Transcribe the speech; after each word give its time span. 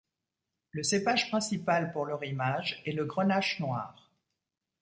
Le 0.71 0.81
cépage 0.81 1.29
principal 1.29 1.91
pour 1.91 2.05
le 2.07 2.15
rimage 2.15 2.81
est 2.87 2.91
le 2.91 3.05
grenache 3.05 3.59
noir. 3.59 4.09